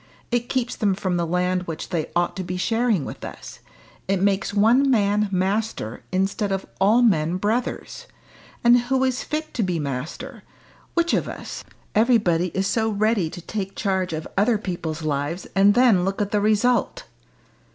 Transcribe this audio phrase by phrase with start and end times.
[0.31, 3.59] It keeps them from the land which they ought to be sharing with us;
[4.07, 8.07] it makes one man master, instead of all men brothers.
[8.63, 10.41] And who is fit to be master?
[10.95, 11.63] Which of us?
[11.93, 16.19] Everybody is so ready to take the charge of other people's lives, and then look
[16.19, 17.03] at the result!"